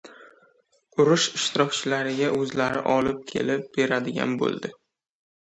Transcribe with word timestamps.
Urush 1.03 1.25
ishtirokchilariga 1.39 2.31
o‘zlari 2.39 2.83
olib 2.95 3.21
kelib 3.35 3.69
beradigan 3.79 4.35
bo‘ldi. 4.43 4.75